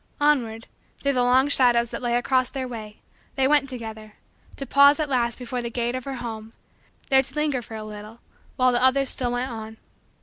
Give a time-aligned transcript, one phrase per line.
[0.19, 0.65] Onward,
[1.03, 3.01] through the long shadows that lay across their way,
[3.35, 4.13] they went together,
[4.55, 6.53] to pause at last before the gate of her home,
[7.11, 8.19] there to linger for a little,
[8.55, 9.77] while the others still went on.